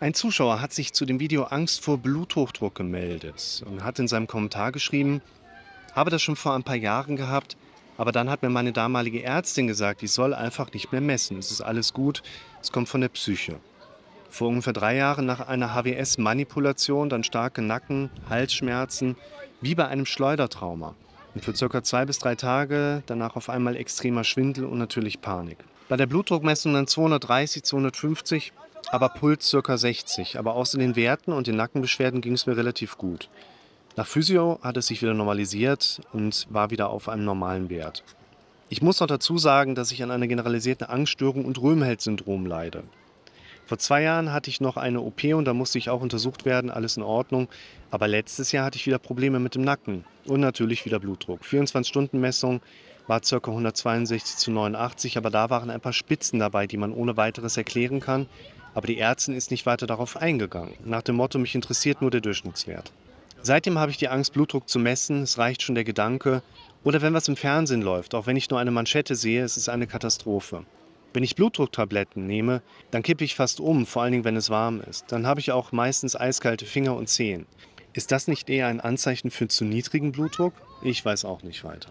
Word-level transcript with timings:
Ein 0.00 0.14
Zuschauer 0.14 0.62
hat 0.62 0.72
sich 0.72 0.94
zu 0.94 1.04
dem 1.04 1.20
Video 1.20 1.42
Angst 1.44 1.84
vor 1.84 1.98
Bluthochdruck 1.98 2.74
gemeldet 2.74 3.62
und 3.66 3.84
hat 3.84 3.98
in 3.98 4.08
seinem 4.08 4.26
Kommentar 4.26 4.72
geschrieben, 4.72 5.20
habe 5.94 6.08
das 6.08 6.22
schon 6.22 6.36
vor 6.36 6.54
ein 6.54 6.62
paar 6.62 6.76
Jahren 6.76 7.16
gehabt, 7.16 7.58
aber 7.98 8.10
dann 8.10 8.30
hat 8.30 8.40
mir 8.40 8.48
meine 8.48 8.72
damalige 8.72 9.22
Ärztin 9.22 9.66
gesagt, 9.66 10.02
ich 10.02 10.10
soll 10.10 10.32
einfach 10.32 10.72
nicht 10.72 10.90
mehr 10.90 11.02
messen. 11.02 11.38
Es 11.38 11.50
ist 11.50 11.60
alles 11.60 11.92
gut, 11.92 12.22
es 12.62 12.72
kommt 12.72 12.88
von 12.88 13.02
der 13.02 13.10
Psyche. 13.10 13.60
Vor 14.30 14.48
ungefähr 14.48 14.72
drei 14.72 14.96
Jahren 14.96 15.26
nach 15.26 15.46
einer 15.46 15.74
HWS-Manipulation 15.74 17.10
dann 17.10 17.22
starke 17.22 17.60
Nacken, 17.60 18.08
Halsschmerzen, 18.30 19.16
wie 19.60 19.74
bei 19.74 19.86
einem 19.86 20.06
Schleudertrauma. 20.06 20.94
Und 21.34 21.44
für 21.44 21.54
circa 21.54 21.82
zwei 21.82 22.06
bis 22.06 22.18
drei 22.18 22.36
Tage 22.36 23.02
danach 23.04 23.36
auf 23.36 23.50
einmal 23.50 23.76
extremer 23.76 24.24
Schwindel 24.24 24.64
und 24.64 24.78
natürlich 24.78 25.20
Panik. 25.20 25.58
Bei 25.90 25.98
der 25.98 26.06
Blutdruckmessung 26.06 26.72
dann 26.72 26.86
230, 26.86 27.64
250, 27.64 28.54
aber 28.90 29.08
Puls 29.10 29.48
circa 29.48 29.76
60. 29.76 30.38
Aber 30.38 30.54
außer 30.54 30.78
den 30.78 30.96
Werten 30.96 31.32
und 31.32 31.46
den 31.46 31.56
Nackenbeschwerden 31.56 32.20
ging 32.20 32.34
es 32.34 32.46
mir 32.46 32.56
relativ 32.56 32.98
gut. 32.98 33.28
Nach 33.96 34.06
Physio 34.06 34.58
hat 34.62 34.76
es 34.76 34.86
sich 34.86 35.02
wieder 35.02 35.14
normalisiert 35.14 36.00
und 36.12 36.46
war 36.50 36.70
wieder 36.70 36.90
auf 36.90 37.08
einem 37.08 37.24
normalen 37.24 37.70
Wert. 37.70 38.04
Ich 38.68 38.82
muss 38.82 39.00
noch 39.00 39.08
dazu 39.08 39.36
sagen, 39.36 39.74
dass 39.74 39.90
ich 39.90 40.02
an 40.02 40.12
einer 40.12 40.28
generalisierten 40.28 40.86
Angststörung 40.86 41.44
und 41.44 41.60
Röhmheld-Syndrom 41.60 42.46
leide. 42.46 42.84
Vor 43.66 43.78
zwei 43.78 44.02
Jahren 44.02 44.32
hatte 44.32 44.50
ich 44.50 44.60
noch 44.60 44.76
eine 44.76 45.00
OP 45.00 45.24
und 45.24 45.44
da 45.44 45.54
musste 45.54 45.78
ich 45.78 45.90
auch 45.90 46.00
untersucht 46.00 46.44
werden, 46.44 46.70
alles 46.70 46.96
in 46.96 47.02
Ordnung. 47.02 47.48
Aber 47.90 48.08
letztes 48.08 48.52
Jahr 48.52 48.64
hatte 48.64 48.76
ich 48.76 48.86
wieder 48.86 48.98
Probleme 48.98 49.38
mit 49.38 49.54
dem 49.54 49.62
Nacken 49.62 50.04
und 50.26 50.40
natürlich 50.40 50.84
wieder 50.84 50.98
Blutdruck. 50.98 51.42
24-Stunden-Messung 51.42 52.60
war 53.06 53.20
ca. 53.20 53.36
162 53.36 54.36
zu 54.36 54.50
89, 54.52 55.16
aber 55.18 55.30
da 55.30 55.50
waren 55.50 55.70
ein 55.70 55.80
paar 55.80 55.92
Spitzen 55.92 56.38
dabei, 56.38 56.66
die 56.66 56.76
man 56.76 56.92
ohne 56.92 57.16
weiteres 57.16 57.56
erklären 57.56 58.00
kann. 58.00 58.26
Aber 58.74 58.86
die 58.86 58.98
Ärztin 58.98 59.34
ist 59.34 59.50
nicht 59.50 59.66
weiter 59.66 59.86
darauf 59.86 60.16
eingegangen. 60.16 60.74
Nach 60.84 61.02
dem 61.02 61.16
Motto, 61.16 61.38
mich 61.38 61.54
interessiert 61.54 62.00
nur 62.00 62.10
der 62.10 62.20
Durchschnittswert. 62.20 62.92
Seitdem 63.42 63.78
habe 63.78 63.90
ich 63.90 63.96
die 63.96 64.08
Angst, 64.08 64.32
Blutdruck 64.32 64.68
zu 64.68 64.78
messen. 64.78 65.22
Es 65.22 65.38
reicht 65.38 65.62
schon 65.62 65.74
der 65.74 65.84
Gedanke. 65.84 66.42
Oder 66.84 67.02
wenn 67.02 67.14
was 67.14 67.28
im 67.28 67.36
Fernsehen 67.36 67.82
läuft, 67.82 68.14
auch 68.14 68.26
wenn 68.26 68.36
ich 68.36 68.48
nur 68.48 68.58
eine 68.58 68.70
Manschette 68.70 69.14
sehe, 69.14 69.42
es 69.42 69.56
ist 69.56 69.68
eine 69.68 69.86
Katastrophe. 69.86 70.64
Wenn 71.12 71.24
ich 71.24 71.34
Blutdrucktabletten 71.34 72.26
nehme, 72.26 72.62
dann 72.90 73.02
kippe 73.02 73.24
ich 73.24 73.34
fast 73.34 73.60
um, 73.60 73.84
vor 73.84 74.02
allen 74.02 74.12
Dingen, 74.12 74.24
wenn 74.24 74.36
es 74.36 74.48
warm 74.48 74.80
ist. 74.80 75.10
Dann 75.10 75.26
habe 75.26 75.40
ich 75.40 75.52
auch 75.52 75.72
meistens 75.72 76.14
eiskalte 76.14 76.64
Finger 76.64 76.94
und 76.94 77.08
Zehen. 77.08 77.46
Ist 77.92 78.12
das 78.12 78.28
nicht 78.28 78.48
eher 78.48 78.68
ein 78.68 78.80
Anzeichen 78.80 79.30
für 79.30 79.48
zu 79.48 79.64
niedrigen 79.64 80.12
Blutdruck? 80.12 80.54
Ich 80.82 81.04
weiß 81.04 81.24
auch 81.24 81.42
nicht 81.42 81.64
weiter. 81.64 81.90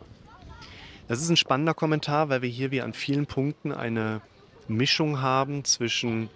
Das 1.09 1.21
ist 1.21 1.29
ein 1.29 1.37
spannender 1.37 1.73
Kommentar, 1.73 2.29
weil 2.29 2.41
wir 2.41 2.49
hier 2.49 2.71
wie 2.71 2.81
an 2.81 2.93
vielen 2.93 3.25
Punkten 3.25 3.73
eine 3.73 4.21
Mischung 4.67 5.21
haben 5.21 5.65
zwischen 5.65 6.29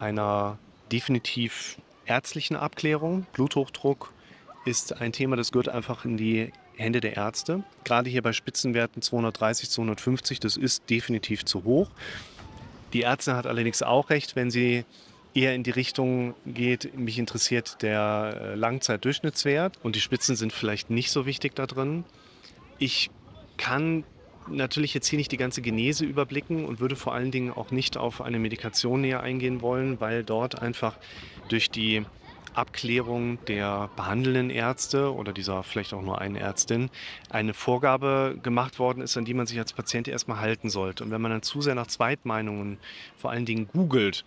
einer 0.00 0.58
definitiv 0.90 1.78
ärztlichen 2.06 2.56
Abklärung. 2.56 3.26
Bluthochdruck 3.32 4.12
ist 4.64 5.00
ein 5.00 5.12
Thema, 5.12 5.36
das 5.36 5.52
gehört 5.52 5.68
einfach 5.68 6.04
in 6.04 6.16
die 6.16 6.52
Hände 6.76 7.00
der 7.00 7.16
Ärzte. 7.16 7.62
Gerade 7.84 8.10
hier 8.10 8.22
bei 8.22 8.32
Spitzenwerten 8.32 9.02
230, 9.02 9.70
250, 9.70 10.40
das 10.40 10.56
ist 10.56 10.88
definitiv 10.90 11.44
zu 11.44 11.64
hoch. 11.64 11.90
Die 12.92 13.02
Ärztin 13.02 13.34
hat 13.34 13.46
allerdings 13.46 13.82
auch 13.82 14.10
recht, 14.10 14.34
wenn 14.34 14.50
sie 14.50 14.84
eher 15.34 15.54
in 15.54 15.62
die 15.62 15.70
Richtung 15.70 16.34
geht, 16.44 16.96
mich 16.98 17.18
interessiert 17.18 17.82
der 17.82 18.34
äh, 18.34 18.54
Langzeitdurchschnittswert 18.56 19.78
und 19.82 19.94
die 19.94 20.00
Spitzen 20.00 20.34
sind 20.34 20.52
vielleicht 20.52 20.90
nicht 20.90 21.12
so 21.12 21.24
wichtig 21.24 21.54
da 21.54 21.66
drin. 21.66 22.04
Ich 22.78 23.10
kann 23.56 24.04
natürlich 24.48 24.94
jetzt 24.94 25.08
hier 25.08 25.18
nicht 25.18 25.32
die 25.32 25.36
ganze 25.36 25.62
Genese 25.62 26.04
überblicken 26.04 26.64
und 26.64 26.80
würde 26.80 26.96
vor 26.96 27.14
allen 27.14 27.30
Dingen 27.30 27.52
auch 27.52 27.70
nicht 27.70 27.96
auf 27.96 28.20
eine 28.20 28.38
Medikation 28.38 29.00
näher 29.00 29.22
eingehen 29.22 29.60
wollen, 29.62 30.00
weil 30.00 30.24
dort 30.24 30.60
einfach 30.60 30.96
durch 31.48 31.70
die 31.70 32.04
Abklärung 32.54 33.38
der 33.46 33.90
behandelnden 33.96 34.50
Ärzte 34.50 35.14
oder 35.14 35.32
dieser 35.32 35.62
vielleicht 35.62 35.94
auch 35.94 36.02
nur 36.02 36.20
einen 36.20 36.36
Ärztin 36.36 36.90
eine 37.28 37.54
Vorgabe 37.54 38.38
gemacht 38.42 38.78
worden 38.78 39.02
ist, 39.02 39.16
an 39.16 39.24
die 39.24 39.34
man 39.34 39.46
sich 39.46 39.58
als 39.58 39.72
Patient 39.72 40.08
erstmal 40.08 40.40
halten 40.40 40.68
sollte. 40.68 41.04
Und 41.04 41.10
wenn 41.10 41.20
man 41.20 41.30
dann 41.30 41.42
zu 41.42 41.62
sehr 41.62 41.74
nach 41.74 41.86
Zweitmeinungen 41.86 42.78
vor 43.16 43.30
allen 43.30 43.44
Dingen 43.44 43.68
googelt, 43.72 44.24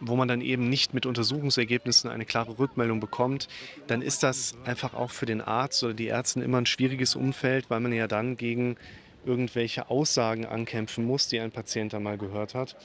wo 0.00 0.16
man 0.16 0.28
dann 0.28 0.40
eben 0.40 0.68
nicht 0.68 0.94
mit 0.94 1.06
Untersuchungsergebnissen 1.06 2.10
eine 2.10 2.24
klare 2.24 2.58
Rückmeldung 2.58 3.00
bekommt, 3.00 3.48
dann 3.86 4.02
ist 4.02 4.22
das 4.22 4.54
einfach 4.64 4.94
auch 4.94 5.10
für 5.10 5.26
den 5.26 5.40
Arzt 5.40 5.82
oder 5.82 5.94
die 5.94 6.06
Ärzte 6.06 6.42
immer 6.42 6.58
ein 6.58 6.66
schwieriges 6.66 7.16
Umfeld, 7.16 7.70
weil 7.70 7.80
man 7.80 7.92
ja 7.92 8.06
dann 8.06 8.36
gegen 8.36 8.76
irgendwelche 9.24 9.90
Aussagen 9.90 10.46
ankämpfen 10.46 11.04
muss, 11.04 11.28
die 11.28 11.40
ein 11.40 11.50
Patient 11.50 11.92
dann 11.92 12.02
mal 12.02 12.18
gehört 12.18 12.54
hat 12.54 12.76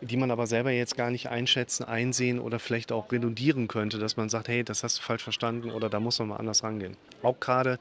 die 0.00 0.16
man 0.16 0.30
aber 0.30 0.46
selber 0.46 0.70
jetzt 0.70 0.96
gar 0.96 1.10
nicht 1.10 1.28
einschätzen, 1.28 1.84
einsehen 1.84 2.38
oder 2.38 2.58
vielleicht 2.58 2.92
auch 2.92 3.10
redundieren 3.10 3.68
könnte, 3.68 3.98
dass 3.98 4.16
man 4.16 4.28
sagt, 4.28 4.48
hey, 4.48 4.64
das 4.64 4.82
hast 4.82 4.98
du 4.98 5.02
falsch 5.02 5.22
verstanden 5.22 5.70
oder 5.70 5.88
da 5.88 6.00
muss 6.00 6.18
man 6.18 6.28
mal 6.28 6.36
anders 6.36 6.62
rangehen. 6.62 6.96
Auch 7.22 7.38
gerade 7.40 7.78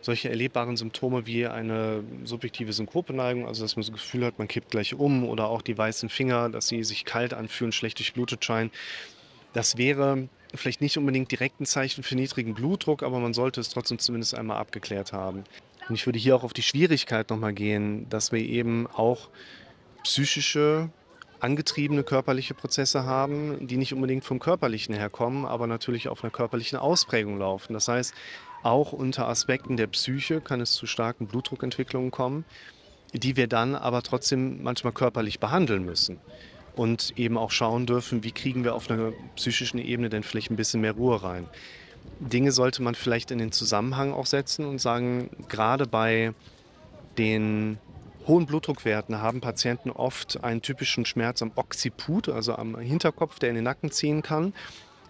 solche 0.00 0.28
erlebbaren 0.28 0.76
Symptome 0.76 1.26
wie 1.26 1.46
eine 1.46 2.04
subjektive 2.24 2.72
Synkopeneigung, 2.72 3.46
also 3.46 3.62
dass 3.62 3.76
man 3.76 3.84
das 3.84 3.92
Gefühl 3.92 4.24
hat, 4.24 4.38
man 4.38 4.48
kippt 4.48 4.70
gleich 4.70 4.94
um 4.94 5.26
oder 5.26 5.48
auch 5.48 5.62
die 5.62 5.76
weißen 5.76 6.08
Finger, 6.08 6.50
dass 6.50 6.68
sie 6.68 6.84
sich 6.84 7.04
kalt 7.04 7.32
anfühlen, 7.32 7.72
schlecht 7.72 7.98
durchblutet 7.98 8.44
scheinen. 8.44 8.70
Das 9.54 9.76
wäre 9.76 10.28
vielleicht 10.54 10.80
nicht 10.80 10.98
unbedingt 10.98 11.30
direkt 11.30 11.60
ein 11.60 11.66
Zeichen 11.66 12.02
für 12.02 12.16
niedrigen 12.16 12.54
Blutdruck, 12.54 13.02
aber 13.02 13.18
man 13.18 13.34
sollte 13.34 13.60
es 13.60 13.70
trotzdem 13.70 13.98
zumindest 13.98 14.34
einmal 14.34 14.58
abgeklärt 14.58 15.12
haben. 15.12 15.44
Und 15.88 15.94
ich 15.94 16.06
würde 16.06 16.18
hier 16.18 16.36
auch 16.36 16.44
auf 16.44 16.52
die 16.52 16.62
Schwierigkeit 16.62 17.30
nochmal 17.30 17.52
gehen, 17.52 18.08
dass 18.08 18.32
wir 18.32 18.40
eben 18.40 18.86
auch 18.86 19.28
psychische 20.02 20.90
angetriebene 21.40 22.04
körperliche 22.04 22.54
Prozesse 22.54 23.04
haben, 23.04 23.66
die 23.66 23.76
nicht 23.76 23.92
unbedingt 23.92 24.24
vom 24.24 24.38
Körperlichen 24.38 24.94
herkommen, 24.94 25.44
aber 25.44 25.66
natürlich 25.66 26.08
auf 26.08 26.24
einer 26.24 26.30
körperlichen 26.30 26.78
Ausprägung 26.78 27.38
laufen. 27.38 27.74
Das 27.74 27.88
heißt, 27.88 28.14
auch 28.62 28.92
unter 28.92 29.28
Aspekten 29.28 29.76
der 29.76 29.88
Psyche 29.88 30.40
kann 30.40 30.62
es 30.62 30.72
zu 30.72 30.86
starken 30.86 31.26
Blutdruckentwicklungen 31.26 32.10
kommen, 32.10 32.46
die 33.12 33.36
wir 33.36 33.46
dann 33.46 33.74
aber 33.74 34.02
trotzdem 34.02 34.62
manchmal 34.62 34.94
körperlich 34.94 35.38
behandeln 35.38 35.84
müssen. 35.84 36.18
Und 36.76 37.12
eben 37.16 37.36
auch 37.36 37.50
schauen 37.50 37.86
dürfen, 37.86 38.24
wie 38.24 38.32
kriegen 38.32 38.64
wir 38.64 38.74
auf 38.74 38.90
einer 38.90 39.12
psychischen 39.36 39.78
Ebene 39.78 40.08
denn 40.08 40.22
vielleicht 40.22 40.50
ein 40.50 40.56
bisschen 40.56 40.80
mehr 40.80 40.92
Ruhe 40.92 41.22
rein. 41.22 41.46
Dinge 42.20 42.52
sollte 42.52 42.82
man 42.82 42.94
vielleicht 42.94 43.30
in 43.30 43.38
den 43.38 43.52
Zusammenhang 43.52 44.12
auch 44.12 44.26
setzen 44.26 44.64
und 44.64 44.80
sagen, 44.80 45.30
gerade 45.48 45.86
bei 45.86 46.32
den 47.18 47.78
hohen 48.26 48.46
Blutdruckwerten 48.46 49.20
haben 49.20 49.40
Patienten 49.40 49.90
oft 49.90 50.42
einen 50.42 50.62
typischen 50.62 51.04
Schmerz 51.04 51.42
am 51.42 51.52
Occiput, 51.54 52.28
also 52.28 52.54
am 52.54 52.78
Hinterkopf, 52.78 53.38
der 53.38 53.50
in 53.50 53.56
den 53.56 53.64
Nacken 53.64 53.90
ziehen 53.90 54.22
kann. 54.22 54.54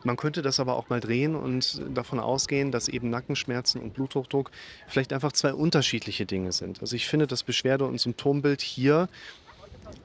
Man 0.02 0.16
könnte 0.16 0.42
das 0.42 0.60
aber 0.60 0.76
auch 0.76 0.90
mal 0.90 1.00
drehen 1.00 1.34
und 1.34 1.80
davon 1.94 2.20
ausgehen, 2.20 2.70
dass 2.70 2.88
eben 2.88 3.08
Nackenschmerzen 3.08 3.80
und 3.80 3.94
Bluthochdruck 3.94 4.50
vielleicht 4.86 5.14
einfach 5.14 5.32
zwei 5.32 5.54
unterschiedliche 5.54 6.26
Dinge 6.26 6.52
sind. 6.52 6.80
Also 6.82 6.94
ich 6.94 7.06
finde 7.06 7.26
das 7.26 7.42
Beschwerde- 7.42 7.86
und 7.86 7.98
Symptombild 7.98 8.60
hier 8.60 9.08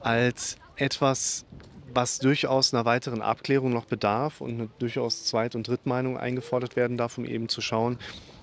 als 0.00 0.56
etwas, 0.76 1.44
was 1.92 2.18
durchaus 2.18 2.72
einer 2.72 2.84
weiteren 2.84 3.22
Abklärung 3.22 3.72
noch 3.72 3.84
bedarf 3.84 4.40
und 4.40 4.50
eine 4.50 4.68
durchaus 4.78 5.24
Zweit- 5.24 5.54
und 5.54 5.66
Drittmeinung 5.66 6.16
eingefordert 6.16 6.76
werden 6.76 6.96
darf, 6.96 7.18
um 7.18 7.24
eben 7.24 7.48
zu 7.48 7.60
schauen, 7.60 7.98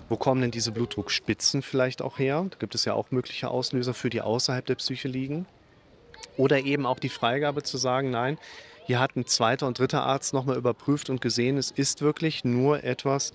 wo 0.08 0.16
kommen 0.16 0.40
denn 0.40 0.50
diese 0.50 0.72
Blutdruckspitzen 0.72 1.62
vielleicht 1.62 2.00
auch 2.00 2.18
her? 2.18 2.46
Da 2.50 2.56
gibt 2.58 2.74
es 2.74 2.84
ja 2.84 2.94
auch 2.94 3.10
mögliche 3.10 3.50
Auslöser 3.50 3.94
für 3.94 4.10
die 4.10 4.22
außerhalb 4.22 4.64
der 4.64 4.76
Psyche 4.76 5.08
liegen. 5.08 5.46
Oder 6.36 6.60
eben 6.60 6.86
auch 6.86 6.98
die 6.98 7.08
Freigabe 7.08 7.62
zu 7.62 7.76
sagen, 7.76 8.10
nein, 8.10 8.38
hier 8.86 9.00
hat 9.00 9.16
ein 9.16 9.26
zweiter 9.26 9.66
und 9.66 9.78
dritter 9.78 10.02
Arzt 10.04 10.32
nochmal 10.32 10.56
überprüft 10.56 11.10
und 11.10 11.20
gesehen, 11.20 11.58
es 11.58 11.70
ist 11.70 12.00
wirklich 12.00 12.44
nur 12.44 12.84
etwas, 12.84 13.32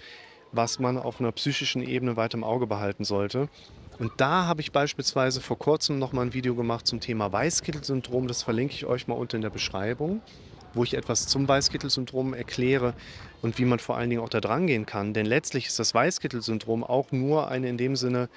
was 0.51 0.79
man 0.79 0.97
auf 0.97 1.19
einer 1.19 1.31
psychischen 1.31 1.83
Ebene 1.83 2.15
weiter 2.17 2.37
im 2.37 2.43
Auge 2.43 2.65
behalten 2.65 3.03
sollte. 3.03 3.49
Und 3.99 4.11
da 4.17 4.45
habe 4.45 4.61
ich 4.61 4.71
beispielsweise 4.71 5.39
vor 5.39 5.57
kurzem 5.57 5.99
nochmal 5.99 6.25
ein 6.25 6.33
Video 6.33 6.55
gemacht 6.55 6.87
zum 6.87 6.99
Thema 6.99 7.31
Weißkittel-Syndrom. 7.31 8.27
Das 8.27 8.43
verlinke 8.43 8.73
ich 8.73 8.85
euch 8.85 9.07
mal 9.07 9.15
unten 9.15 9.37
in 9.37 9.41
der 9.41 9.49
Beschreibung 9.49 10.21
wo 10.73 10.83
ich 10.83 10.95
etwas 10.95 11.27
zum 11.27 11.47
Weißkittel-Syndrom 11.47 12.33
erkläre 12.33 12.93
und 13.41 13.57
wie 13.59 13.65
man 13.65 13.79
vor 13.79 13.97
allen 13.97 14.09
Dingen 14.09 14.21
auch 14.21 14.29
da 14.29 14.41
dran 14.41 14.67
gehen 14.67 14.85
kann. 14.85 15.13
Denn 15.13 15.25
letztlich 15.25 15.67
ist 15.67 15.79
das 15.79 15.93
Weißkittel-Syndrom 15.93 16.83
auch 16.83 17.11
nur 17.11 17.47
eine 17.47 17.69
in 17.69 17.77
dem 17.77 17.95
Sinne 17.95 18.29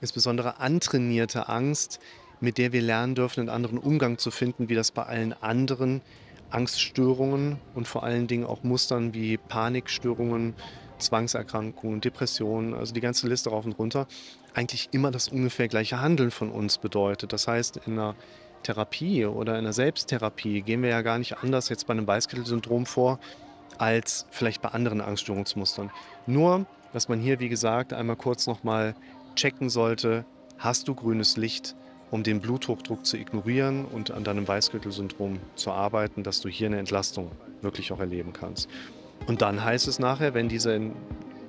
insbesondere 0.00 0.58
antrainierte 0.58 1.48
Angst, 1.48 2.00
mit 2.40 2.58
der 2.58 2.72
wir 2.72 2.82
lernen 2.82 3.14
dürfen, 3.14 3.40
einen 3.40 3.48
anderen 3.48 3.78
Umgang 3.78 4.18
zu 4.18 4.30
finden, 4.30 4.68
wie 4.68 4.74
das 4.74 4.90
bei 4.90 5.04
allen 5.04 5.32
anderen 5.32 6.02
Angststörungen 6.50 7.58
und 7.74 7.88
vor 7.88 8.02
allen 8.02 8.26
Dingen 8.26 8.44
auch 8.44 8.62
Mustern 8.62 9.14
wie 9.14 9.36
Panikstörungen, 9.36 10.54
Zwangserkrankungen, 11.02 12.00
Depressionen, 12.00 12.74
also 12.74 12.94
die 12.94 13.00
ganze 13.00 13.28
Liste 13.28 13.50
rauf 13.50 13.64
und 13.66 13.78
runter, 13.78 14.06
eigentlich 14.54 14.88
immer 14.92 15.10
das 15.10 15.28
ungefähr 15.28 15.68
gleiche 15.68 16.00
Handeln 16.00 16.30
von 16.30 16.50
uns 16.50 16.78
bedeutet. 16.78 17.32
Das 17.32 17.46
heißt, 17.46 17.80
in 17.86 17.94
einer 17.94 18.14
Therapie 18.62 19.26
oder 19.26 19.58
in 19.58 19.64
der 19.64 19.72
Selbsttherapie 19.72 20.62
gehen 20.62 20.82
wir 20.82 20.90
ja 20.90 21.02
gar 21.02 21.18
nicht 21.18 21.38
anders 21.38 21.68
jetzt 21.68 21.86
bei 21.86 21.92
einem 21.92 22.06
Weißkittel-Syndrom 22.06 22.86
vor, 22.86 23.18
als 23.78 24.26
vielleicht 24.30 24.62
bei 24.62 24.70
anderen 24.70 25.00
Angststörungsmustern. 25.00 25.90
Nur, 26.26 26.66
dass 26.92 27.08
man 27.08 27.20
hier, 27.20 27.40
wie 27.40 27.48
gesagt, 27.48 27.92
einmal 27.92 28.16
kurz 28.16 28.46
nochmal 28.46 28.94
checken 29.34 29.70
sollte, 29.70 30.24
hast 30.58 30.88
du 30.88 30.94
grünes 30.94 31.36
Licht, 31.36 31.74
um 32.10 32.22
den 32.22 32.40
Bluthochdruck 32.40 33.06
zu 33.06 33.16
ignorieren 33.16 33.86
und 33.86 34.10
an 34.10 34.22
deinem 34.22 34.46
Weißkittel-Syndrom 34.46 35.38
zu 35.56 35.72
arbeiten, 35.72 36.22
dass 36.22 36.40
du 36.40 36.48
hier 36.48 36.66
eine 36.66 36.78
Entlastung 36.78 37.30
wirklich 37.62 37.90
auch 37.90 38.00
erleben 38.00 38.32
kannst. 38.32 38.68
Und 39.26 39.42
dann 39.42 39.64
heißt 39.64 39.88
es 39.88 39.98
nachher, 39.98 40.34
wenn, 40.34 40.48
diese, 40.48 40.80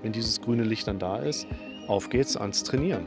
wenn 0.01 0.11
dieses 0.11 0.41
grüne 0.41 0.63
Licht 0.63 0.87
dann 0.87 0.99
da 0.99 1.17
ist, 1.17 1.47
auf 1.87 2.09
geht's 2.09 2.37
ans 2.37 2.63
Trainieren. 2.63 3.05